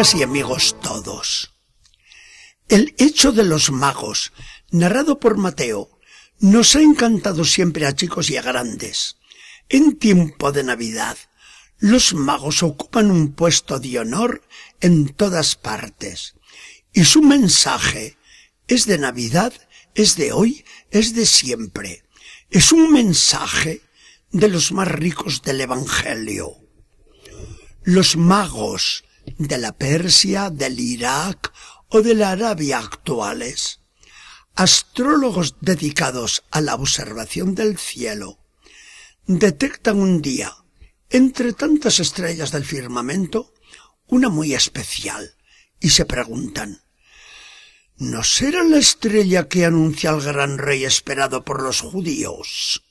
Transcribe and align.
Y 0.00 0.22
amigos 0.22 0.76
todos, 0.80 1.52
el 2.68 2.94
hecho 2.96 3.32
de 3.32 3.44
los 3.44 3.70
magos, 3.70 4.32
narrado 4.70 5.20
por 5.20 5.36
Mateo, 5.36 5.90
nos 6.38 6.74
ha 6.74 6.80
encantado 6.80 7.44
siempre 7.44 7.84
a 7.84 7.94
chicos 7.94 8.30
y 8.30 8.38
a 8.38 8.42
grandes. 8.42 9.18
En 9.68 9.98
tiempo 9.98 10.52
de 10.52 10.64
Navidad, 10.64 11.18
los 11.76 12.14
magos 12.14 12.62
ocupan 12.62 13.10
un 13.10 13.34
puesto 13.34 13.78
de 13.78 13.98
honor 13.98 14.42
en 14.80 15.10
todas 15.10 15.54
partes, 15.54 16.34
y 16.94 17.04
su 17.04 17.20
mensaje 17.20 18.16
es 18.68 18.86
de 18.86 18.96
Navidad, 18.96 19.52
es 19.94 20.16
de 20.16 20.32
hoy, 20.32 20.64
es 20.90 21.14
de 21.14 21.26
siempre. 21.26 22.04
Es 22.48 22.72
un 22.72 22.90
mensaje 22.90 23.82
de 24.32 24.48
los 24.48 24.72
más 24.72 24.88
ricos 24.88 25.42
del 25.42 25.60
Evangelio. 25.60 26.56
Los 27.82 28.16
magos 28.16 29.04
de 29.38 29.58
la 29.58 29.72
Persia, 29.72 30.50
del 30.50 30.78
Irak 30.78 31.52
o 31.88 32.02
de 32.02 32.14
la 32.14 32.30
Arabia 32.30 32.78
actuales, 32.78 33.80
astrólogos 34.54 35.56
dedicados 35.60 36.44
a 36.50 36.60
la 36.60 36.74
observación 36.74 37.54
del 37.54 37.78
cielo, 37.78 38.38
detectan 39.26 39.98
un 39.98 40.22
día, 40.22 40.54
entre 41.08 41.52
tantas 41.52 42.00
estrellas 42.00 42.52
del 42.52 42.64
firmamento, 42.64 43.54
una 44.06 44.28
muy 44.28 44.54
especial, 44.54 45.36
y 45.80 45.90
se 45.90 46.04
preguntan, 46.04 46.82
¿no 47.96 48.22
será 48.24 48.62
la 48.64 48.78
estrella 48.78 49.48
que 49.48 49.64
anuncia 49.64 50.10
al 50.10 50.20
gran 50.20 50.58
rey 50.58 50.84
esperado 50.84 51.44
por 51.44 51.62
los 51.62 51.80
judíos? 51.80 52.84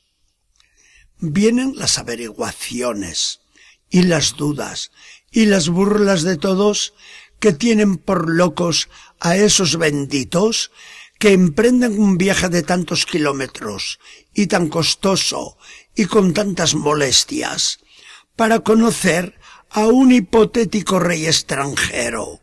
Vienen 1.18 1.74
las 1.76 1.98
averiguaciones 1.98 3.42
y 3.90 4.04
las 4.04 4.38
dudas 4.38 4.92
y 5.32 5.46
las 5.46 5.70
burlas 5.70 6.24
de 6.24 6.38
todos 6.38 6.94
que 7.40 7.54
tienen 7.54 7.98
por 7.98 8.30
locos 8.30 8.90
a 9.20 9.38
esos 9.38 9.78
benditos 9.78 10.72
que 11.20 11.34
emprenden 11.34 12.00
un 12.00 12.18
viaje 12.18 12.50
de 12.50 12.64
tantos 12.64 13.06
kilómetros 13.06 14.00
y 14.34 14.48
tan 14.48 14.70
costoso 14.70 15.58
y 15.96 16.06
con 16.06 16.34
tantas 16.34 16.76
molestias 16.76 17.80
para 18.36 18.62
conocer 18.62 19.38
a 19.70 19.88
un 19.88 20.12
hipotético 20.12 21.00
rey 21.00 21.26
extranjero. 21.26 22.40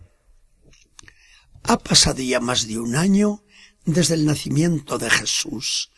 Ha 1.63 1.79
pasado 1.79 2.23
ya 2.23 2.39
más 2.39 2.69
de 2.69 2.79
un 2.79 2.97
año 2.97 3.43
desde 3.87 4.15
el 4.15 4.27
nacimiento 4.27 4.99
de 4.99 5.11
Jesús, 5.11 5.91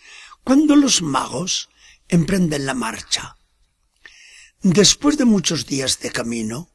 cuando 0.45 0.77
los 0.77 1.03
magos 1.03 1.69
emprenden 2.09 2.65
la 2.65 2.75
marcha. 2.75 3.37
Después 4.63 5.19
de 5.19 5.25
muchos 5.25 5.67
días 5.67 5.99
de 6.01 6.11
camino, 6.11 6.71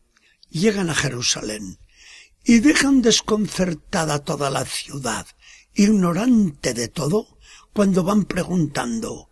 llegan 0.60 0.90
a 0.90 0.96
Jerusalén 0.96 1.80
y 2.44 2.60
dejan 2.60 3.02
desconcertada 3.02 4.24
toda 4.24 4.50
la 4.50 4.66
ciudad, 4.66 5.28
ignorante 5.74 6.74
de 6.74 6.88
todo, 6.88 7.40
cuando 7.74 8.04
van 8.04 8.26
preguntando 8.26 9.32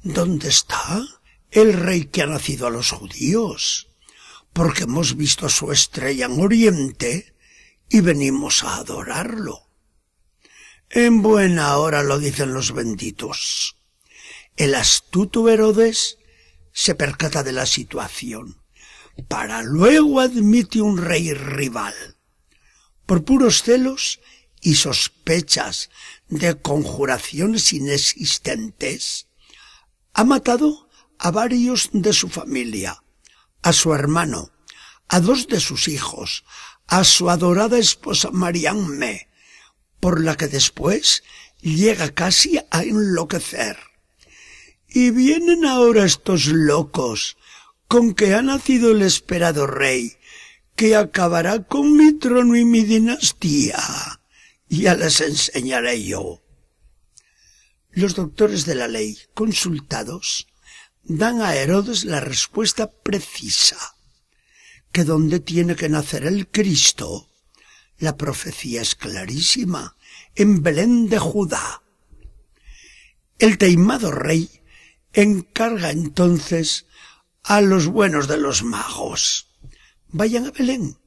¿Dónde 0.00 0.48
está 0.48 1.04
el 1.50 1.72
rey 1.72 2.04
que 2.04 2.22
ha 2.22 2.26
nacido 2.26 2.68
a 2.68 2.70
los 2.70 2.92
judíos? 2.92 3.88
Porque 4.52 4.84
hemos 4.84 5.16
visto 5.16 5.48
su 5.48 5.72
estrella 5.72 6.26
en 6.26 6.40
Oriente 6.40 7.34
y 7.88 8.00
venimos 8.00 8.62
a 8.62 8.76
adorarlo. 8.76 9.68
En 10.88 11.20
buena 11.20 11.76
hora 11.78 12.04
lo 12.04 12.18
dicen 12.18 12.54
los 12.54 12.72
benditos. 12.72 13.76
El 14.56 14.76
astuto 14.76 15.48
Herodes 15.48 16.18
se 16.72 16.94
percata 16.94 17.42
de 17.42 17.52
la 17.52 17.66
situación 17.66 18.57
para 19.26 19.62
luego 19.62 20.20
admite 20.20 20.80
un 20.80 20.98
rey 20.98 21.32
rival. 21.32 21.94
Por 23.06 23.24
puros 23.24 23.62
celos 23.62 24.20
y 24.60 24.74
sospechas 24.74 25.90
de 26.28 26.60
conjuraciones 26.60 27.72
inexistentes, 27.72 29.26
ha 30.12 30.24
matado 30.24 30.88
a 31.18 31.30
varios 31.30 31.90
de 31.92 32.12
su 32.12 32.28
familia, 32.28 33.02
a 33.62 33.72
su 33.72 33.94
hermano, 33.94 34.52
a 35.08 35.20
dos 35.20 35.48
de 35.48 35.60
sus 35.60 35.88
hijos, 35.88 36.44
a 36.86 37.04
su 37.04 37.30
adorada 37.30 37.78
esposa 37.78 38.30
Marianne, 38.30 39.28
por 40.00 40.22
la 40.22 40.36
que 40.36 40.48
después 40.48 41.22
llega 41.60 42.10
casi 42.10 42.58
a 42.70 42.82
enloquecer. 42.82 43.78
Y 44.86 45.10
vienen 45.10 45.64
ahora 45.64 46.04
estos 46.04 46.46
locos 46.46 47.36
con 47.88 48.14
que 48.14 48.34
ha 48.34 48.42
nacido 48.42 48.92
el 48.92 49.02
esperado 49.02 49.66
rey, 49.66 50.16
que 50.76 50.94
acabará 50.94 51.64
con 51.64 51.96
mi 51.96 52.12
trono 52.12 52.54
y 52.54 52.64
mi 52.64 52.84
dinastía. 52.84 53.78
Ya 54.68 54.94
les 54.94 55.22
enseñaré 55.22 56.04
yo. 56.04 56.42
Los 57.90 58.14
doctores 58.14 58.66
de 58.66 58.74
la 58.74 58.86
ley, 58.86 59.18
consultados, 59.32 60.46
dan 61.02 61.40
a 61.40 61.56
Herodes 61.56 62.04
la 62.04 62.20
respuesta 62.20 62.90
precisa, 62.90 63.78
que 64.92 65.04
donde 65.04 65.40
tiene 65.40 65.74
que 65.74 65.88
nacer 65.88 66.26
el 66.26 66.46
Cristo, 66.48 67.30
la 67.98 68.16
profecía 68.16 68.82
es 68.82 68.94
clarísima, 68.94 69.96
en 70.34 70.62
Belén 70.62 71.08
de 71.08 71.18
Judá. 71.18 71.82
El 73.38 73.56
teimado 73.56 74.12
rey 74.12 74.60
encarga 75.14 75.90
entonces 75.90 76.84
a 77.48 77.62
los 77.62 77.86
buenos 77.86 78.28
de 78.28 78.36
los 78.36 78.62
magos. 78.62 79.48
Vayan 80.08 80.46
a 80.46 80.50
Belén, 80.50 80.98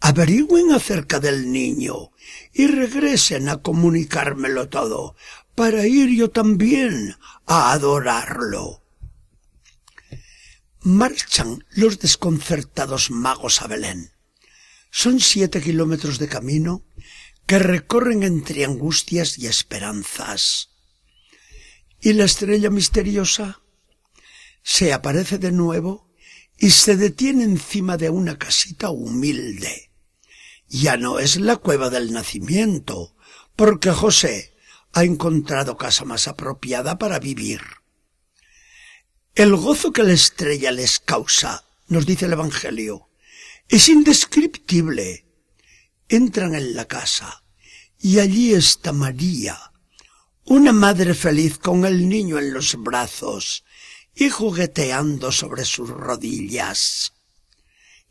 averigüen 0.00 0.72
acerca 0.72 1.20
del 1.20 1.52
niño 1.52 2.10
y 2.52 2.66
regresen 2.66 3.48
a 3.48 3.62
comunicármelo 3.62 4.68
todo 4.68 5.14
para 5.54 5.86
ir 5.86 6.10
yo 6.10 6.30
también 6.30 7.14
a 7.46 7.70
adorarlo. 7.70 8.82
Marchan 10.80 11.64
los 11.70 12.00
desconcertados 12.00 13.12
magos 13.12 13.62
a 13.62 13.68
Belén. 13.68 14.10
Son 14.90 15.20
siete 15.20 15.62
kilómetros 15.62 16.18
de 16.18 16.26
camino 16.26 16.84
que 17.46 17.60
recorren 17.60 18.24
entre 18.24 18.64
angustias 18.64 19.38
y 19.38 19.46
esperanzas. 19.46 20.70
¿Y 22.00 22.14
la 22.14 22.24
estrella 22.24 22.68
misteriosa? 22.68 23.60
Se 24.68 24.92
aparece 24.92 25.38
de 25.38 25.50
nuevo 25.50 26.10
y 26.58 26.72
se 26.72 26.94
detiene 26.98 27.42
encima 27.42 27.96
de 27.96 28.10
una 28.10 28.38
casita 28.38 28.90
humilde. 28.90 29.90
Ya 30.68 30.98
no 30.98 31.20
es 31.20 31.40
la 31.40 31.56
cueva 31.56 31.88
del 31.88 32.12
nacimiento, 32.12 33.16
porque 33.56 33.92
José 33.92 34.54
ha 34.92 35.04
encontrado 35.04 35.78
casa 35.78 36.04
más 36.04 36.28
apropiada 36.28 36.98
para 36.98 37.18
vivir. 37.18 37.62
El 39.34 39.56
gozo 39.56 39.90
que 39.90 40.02
la 40.02 40.12
estrella 40.12 40.70
les 40.70 41.00
causa, 41.00 41.64
nos 41.86 42.04
dice 42.04 42.26
el 42.26 42.34
Evangelio, 42.34 43.08
es 43.70 43.88
indescriptible. 43.88 45.24
Entran 46.10 46.54
en 46.54 46.74
la 46.74 46.84
casa 46.84 47.42
y 47.98 48.18
allí 48.18 48.52
está 48.52 48.92
María, 48.92 49.58
una 50.44 50.74
madre 50.74 51.14
feliz 51.14 51.56
con 51.56 51.86
el 51.86 52.06
niño 52.06 52.38
en 52.38 52.52
los 52.52 52.76
brazos, 52.76 53.64
y 54.18 54.30
jugueteando 54.30 55.30
sobre 55.30 55.64
sus 55.64 55.88
rodillas. 55.88 57.12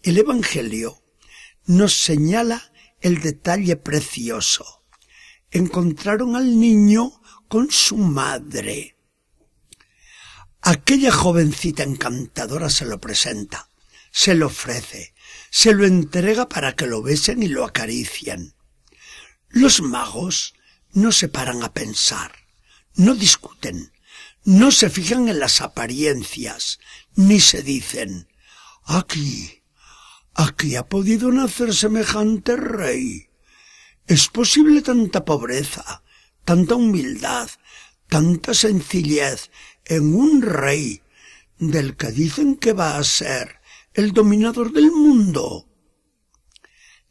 El 0.01 0.17
Evangelio 0.17 1.03
nos 1.65 2.01
señala 2.01 2.71
el 3.01 3.19
detalle 3.21 3.75
precioso. 3.75 4.85
Encontraron 5.51 6.37
al 6.37 6.61
niño 6.61 7.21
con 7.49 7.69
su 7.71 7.97
madre. 7.97 8.95
Aquella 10.61 11.11
jovencita 11.11 11.83
encantadora 11.83 12.69
se 12.69 12.85
lo 12.85 13.01
presenta, 13.01 13.69
se 14.09 14.33
lo 14.33 14.47
ofrece, 14.47 15.13
se 15.49 15.73
lo 15.73 15.85
entrega 15.85 16.47
para 16.47 16.73
que 16.73 16.87
lo 16.87 17.01
besen 17.01 17.43
y 17.43 17.49
lo 17.49 17.65
acaricien. 17.65 18.55
Los 19.49 19.81
magos 19.81 20.53
no 20.93 21.11
se 21.11 21.27
paran 21.27 21.63
a 21.63 21.73
pensar, 21.73 22.33
no 22.95 23.13
discuten, 23.13 23.91
no 24.43 24.71
se 24.71 24.89
fijan 24.89 25.27
en 25.27 25.39
las 25.39 25.61
apariencias, 25.61 26.79
ni 27.15 27.39
se 27.39 27.63
dicen, 27.63 28.27
aquí, 28.83 29.63
aquí 30.33 30.75
ha 30.75 30.87
podido 30.87 31.31
nacer 31.31 31.73
semejante 31.73 32.55
rey. 32.55 33.29
¿Es 34.05 34.29
posible 34.29 34.81
tanta 34.81 35.25
pobreza, 35.25 36.03
tanta 36.45 36.75
humildad, 36.75 37.49
tanta 38.07 38.53
sencillez 38.53 39.51
en 39.83 40.15
un 40.15 40.41
rey 40.41 41.01
del 41.59 41.97
que 41.97 42.11
dicen 42.11 42.55
que 42.55 42.71
va 42.73 42.97
a 42.97 43.03
ser 43.03 43.59
el 43.93 44.13
dominador 44.13 44.71
del 44.71 44.91
mundo? 44.91 45.67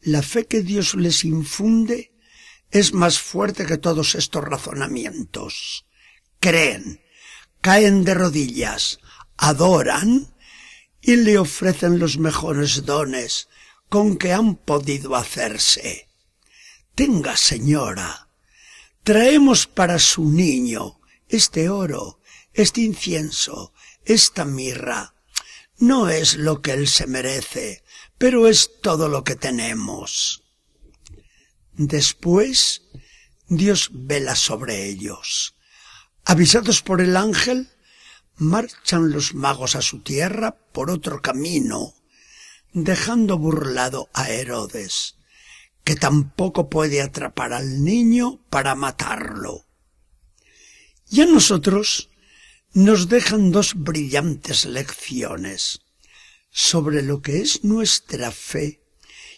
La 0.01 0.23
fe 0.23 0.47
que 0.47 0.61
Dios 0.61 0.95
les 0.95 1.23
infunde 1.23 2.13
es 2.71 2.93
más 2.93 3.19
fuerte 3.19 3.65
que 3.65 3.77
todos 3.77 4.15
estos 4.15 4.43
razonamientos. 4.43 5.85
Creen, 6.39 7.01
caen 7.67 8.05
de 8.05 8.13
rodillas, 8.13 9.01
adoran 9.35 10.33
y 11.01 11.17
le 11.17 11.37
ofrecen 11.37 11.99
los 11.99 12.17
mejores 12.17 12.85
dones, 12.85 13.49
con 13.89 14.17
que 14.17 14.31
han 14.31 14.55
podido 14.55 15.17
hacerse. 15.17 16.07
Tenga, 16.95 17.35
señora, 17.35 18.29
traemos 19.03 19.67
para 19.67 19.99
su 19.99 20.29
niño 20.29 21.01
este 21.27 21.67
oro, 21.67 22.21
este 22.53 22.79
incienso, 22.79 23.73
esta 24.05 24.45
mirra. 24.45 25.13
No 25.77 26.07
es 26.07 26.35
lo 26.35 26.61
que 26.61 26.71
él 26.71 26.87
se 26.87 27.05
merece, 27.05 27.83
pero 28.17 28.47
es 28.47 28.79
todo 28.81 29.09
lo 29.09 29.25
que 29.25 29.35
tenemos. 29.35 30.41
Después, 31.73 32.83
Dios 33.49 33.89
vela 33.91 34.37
sobre 34.37 34.85
ellos. 34.85 35.56
Avisados 36.29 36.81
por 36.81 36.99
el 36.99 37.15
ángel, 37.15 37.69
marchan 38.35 39.11
los 39.11 39.33
magos 39.33 39.77
a 39.77 39.81
su 39.81 40.01
tierra 40.01 40.57
por 40.73 40.91
otro 40.91 41.21
camino, 41.21 41.95
dejando 42.73 43.37
burlado 43.37 44.09
a 44.13 44.29
Herodes, 44.29 45.15
que 45.85 45.95
tampoco 45.95 46.69
puede 46.69 47.01
atrapar 47.01 47.53
al 47.53 47.81
niño 47.81 48.41
para 48.49 48.75
matarlo. 48.75 49.67
Y 51.09 51.21
a 51.21 51.27
nosotros 51.27 52.09
nos 52.73 53.07
dejan 53.07 53.53
dos 53.53 53.75
brillantes 53.75 54.65
lecciones 54.65 55.79
sobre 56.51 57.03
lo 57.03 57.21
que 57.21 57.39
es 57.39 57.63
nuestra 57.63 58.33
fe 58.33 58.81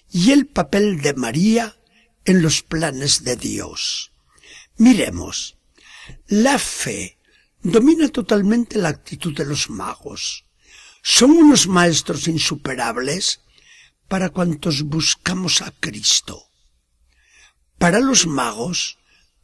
y 0.09 0.31
el 0.31 0.47
papel 0.47 1.03
de 1.03 1.13
María 1.13 1.77
en 2.25 2.41
los 2.41 2.63
planes 2.63 3.23
de 3.23 3.35
Dios. 3.35 4.11
Miremos, 4.77 5.58
la 6.27 6.59
fe 6.59 7.17
domina 7.61 8.07
totalmente 8.09 8.77
la 8.77 8.89
actitud 8.89 9.35
de 9.35 9.45
los 9.45 9.69
magos. 9.69 10.45
Son 11.01 11.31
unos 11.31 11.67
maestros 11.67 12.27
insuperables 12.27 13.41
para 14.07 14.29
cuantos 14.29 14.83
buscamos 14.83 15.61
a 15.61 15.71
Cristo. 15.71 16.49
Para 17.77 17.99
los 17.99 18.27
magos, 18.27 18.97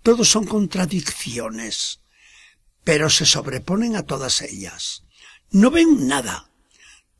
todos 0.03 0.29
son 0.29 0.45
contradicciones, 0.45 2.01
pero 2.83 3.09
se 3.09 3.25
sobreponen 3.25 3.95
a 3.95 4.03
todas 4.03 4.41
ellas. 4.41 5.03
No 5.51 5.71
ven 5.71 6.07
nada. 6.07 6.49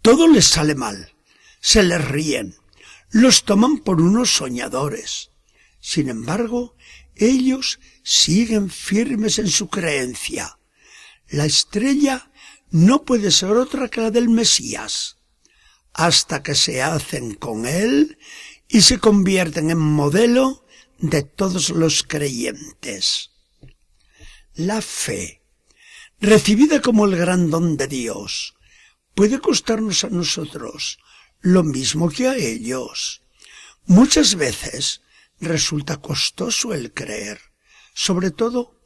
Todo 0.01 0.27
les 0.27 0.45
sale 0.45 0.75
mal. 0.75 1.13
Se 1.61 1.83
les 1.83 2.03
ríen. 2.03 2.55
Los 3.11 3.43
toman 3.45 3.79
por 3.79 4.01
unos 4.01 4.35
soñadores. 4.35 5.31
Sin 5.79 6.09
embargo, 6.09 6.75
ellos 7.15 7.79
siguen 8.03 8.69
firmes 8.69 9.39
en 9.39 9.49
su 9.49 9.69
creencia. 9.69 10.57
La 11.29 11.45
estrella 11.45 12.31
no 12.71 13.03
puede 13.03 13.31
ser 13.31 13.51
otra 13.51 13.89
que 13.89 14.01
la 14.01 14.11
del 14.11 14.29
Mesías, 14.29 15.17
hasta 15.93 16.43
que 16.43 16.55
se 16.55 16.81
hacen 16.81 17.35
con 17.35 17.65
él 17.65 18.17
y 18.67 18.81
se 18.81 18.99
convierten 18.99 19.69
en 19.69 19.77
modelo 19.77 20.65
de 20.97 21.23
todos 21.23 21.69
los 21.69 22.03
creyentes. 22.03 23.31
La 24.53 24.81
fe, 24.81 25.41
recibida 26.19 26.81
como 26.81 27.05
el 27.05 27.15
gran 27.15 27.49
don 27.49 27.77
de 27.77 27.87
Dios, 27.87 28.55
puede 29.13 29.39
costarnos 29.39 30.03
a 30.03 30.09
nosotros 30.09 30.99
lo 31.41 31.63
mismo 31.63 32.09
que 32.09 32.27
a 32.27 32.35
ellos. 32.35 33.21
Muchas 33.85 34.35
veces 34.35 35.01
resulta 35.39 35.97
costoso 35.97 36.73
el 36.73 36.93
creer, 36.93 37.39
sobre 37.93 38.31
todo 38.31 38.81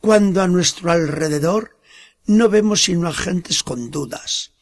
cuando 0.00 0.42
a 0.42 0.48
nuestro 0.48 0.90
alrededor 0.90 1.78
no 2.26 2.48
vemos 2.48 2.82
sino 2.82 3.08
a 3.08 3.12
gentes 3.12 3.62
con 3.62 3.90
dudas, 3.90 4.52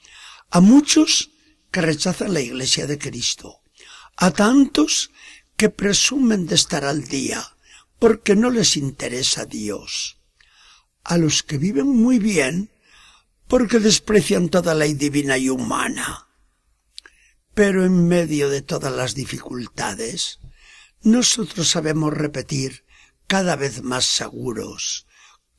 a 0.51 0.61
muchos 0.61 1.31
que 1.71 1.81
rechazan 1.81 2.35
la 2.35 2.41
Iglesia 2.41 2.87
de 2.87 2.99
Cristo, 2.99 3.63
a 4.17 4.31
tantos 4.31 5.11
que 5.57 5.71
presumen 5.71 6.47
de 6.47 6.55
estar 6.55 6.85
al 6.85 7.05
día 7.05 7.55
porque 7.99 8.35
no 8.35 8.51
les 8.51 8.77
interesa 8.77 9.45
Dios, 9.45 10.19
a 11.05 11.19
los 11.19 11.43
que 11.43 11.59
viven 11.59 11.87
muy 11.87 12.19
bien 12.19 12.71
porque 13.47 13.79
desprecian 13.79 14.49
toda 14.49 14.75
ley 14.75 14.95
divina 14.95 15.37
y 15.37 15.49
humana. 15.49 16.29
Pero 17.53 17.85
en 17.85 18.07
medio 18.07 18.49
de 18.49 18.63
todas 18.63 18.93
las 18.93 19.15
dificultades, 19.15 20.39
nosotros 21.03 21.69
sabemos 21.69 22.13
repetir 22.15 22.85
cada 23.27 23.57
vez 23.57 23.83
más 23.83 24.05
seguros, 24.05 25.07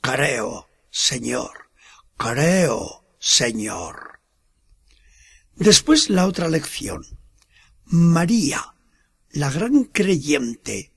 creo, 0.01 0.69
Señor, 0.89 1.69
creo, 2.17 3.05
Señor. 3.19 4.19
Después 5.55 6.09
la 6.09 6.27
otra 6.27 6.49
lección. 6.49 7.05
María, 7.85 8.75
la 9.31 9.51
gran 9.51 9.83
creyente, 9.85 10.93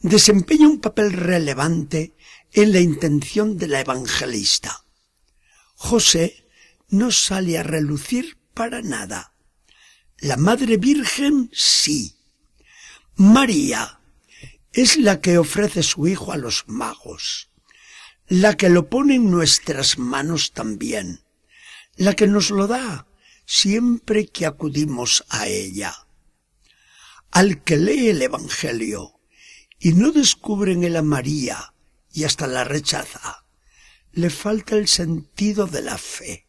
desempeña 0.00 0.68
un 0.68 0.80
papel 0.80 1.12
relevante 1.12 2.14
en 2.52 2.72
la 2.72 2.80
intención 2.80 3.56
de 3.56 3.68
la 3.68 3.80
evangelista. 3.80 4.84
José 5.74 6.46
no 6.88 7.10
sale 7.10 7.58
a 7.58 7.62
relucir 7.62 8.38
para 8.54 8.82
nada. 8.82 9.34
La 10.18 10.36
Madre 10.36 10.76
Virgen 10.76 11.50
sí. 11.52 12.16
María 13.16 14.00
es 14.72 14.96
la 14.96 15.20
que 15.20 15.38
ofrece 15.38 15.84
su 15.84 16.08
hijo 16.08 16.32
a 16.32 16.36
los 16.36 16.64
magos, 16.66 17.48
la 18.26 18.56
que 18.56 18.68
lo 18.68 18.88
pone 18.88 19.14
en 19.14 19.30
nuestras 19.30 19.98
manos 19.98 20.50
también, 20.52 21.20
la 21.96 22.14
que 22.14 22.26
nos 22.26 22.50
lo 22.50 22.66
da 22.66 23.06
siempre 23.46 24.26
que 24.26 24.46
acudimos 24.46 25.24
a 25.28 25.46
ella. 25.46 25.94
Al 27.30 27.62
que 27.62 27.76
lee 27.76 28.08
el 28.08 28.20
Evangelio 28.20 29.20
y 29.78 29.92
no 29.92 30.10
descubre 30.10 30.72
en 30.72 30.82
él 30.82 30.96
a 30.96 31.02
María 31.02 31.72
y 32.12 32.24
hasta 32.24 32.48
la 32.48 32.64
rechaza, 32.64 33.44
le 34.10 34.28
falta 34.28 34.74
el 34.74 34.88
sentido 34.88 35.68
de 35.68 35.82
la 35.82 35.98
fe. 35.98 36.46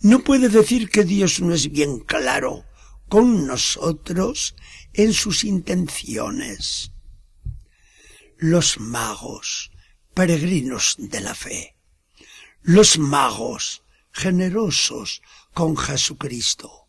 No 0.00 0.24
puede 0.24 0.48
decir 0.48 0.88
que 0.88 1.04
Dios 1.04 1.40
no 1.40 1.52
es 1.52 1.70
bien 1.70 1.98
claro 2.00 2.64
con 3.08 3.46
nosotros 3.46 4.54
en 4.94 5.12
sus 5.12 5.44
intenciones. 5.44 6.92
Los 8.36 8.78
magos, 8.78 9.70
peregrinos 10.14 10.96
de 10.98 11.20
la 11.20 11.34
fe. 11.34 11.76
Los 12.62 12.98
magos, 12.98 13.82
generosos 14.12 15.22
con 15.54 15.76
Jesucristo. 15.76 16.88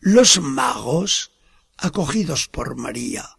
Los 0.00 0.40
magos, 0.40 1.32
acogidos 1.76 2.48
por 2.48 2.76
María. 2.76 3.38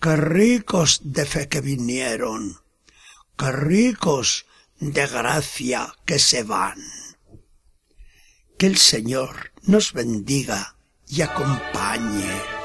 Qué 0.00 0.16
ricos 0.16 1.00
de 1.04 1.24
fe 1.24 1.48
que 1.48 1.60
vinieron. 1.60 2.60
Qué 3.38 3.52
ricos 3.52 4.46
de 4.78 5.06
gracia 5.06 5.94
que 6.04 6.18
se 6.18 6.42
van. 6.42 6.78
Que 8.58 8.66
el 8.66 8.76
Señor 8.76 9.52
nos 9.62 9.92
bendiga 9.92 10.76
y 11.08 11.22
acompañe. 11.22 12.63